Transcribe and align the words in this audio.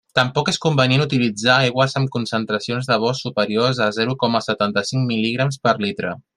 Tampoc 0.17 0.47
és 0.51 0.57
convenient 0.61 1.03
utilitzar 1.03 1.57
aigües 1.65 1.93
amb 2.01 2.09
concentracions 2.15 2.89
de 2.93 2.99
bor 3.05 3.21
superiors 3.21 3.83
a 3.89 3.91
zero 4.01 4.19
coma 4.25 4.45
setanta-cinc 4.49 5.07
mil·ligrams 5.13 5.65
per 5.69 5.81
litre. 5.89 6.17